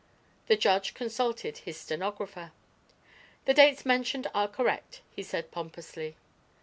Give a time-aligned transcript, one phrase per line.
[0.47, 2.53] The judge consulted his stenographer.
[3.45, 6.15] "The dates mentioned are correct," he said pompously.